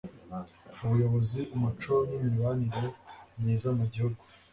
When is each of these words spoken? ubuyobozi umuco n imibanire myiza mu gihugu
ubuyobozi 0.83 1.39
umuco 1.55 1.93
n 2.07 2.09
imibanire 2.17 2.83
myiza 3.39 3.69
mu 3.77 3.85
gihugu 3.93 4.21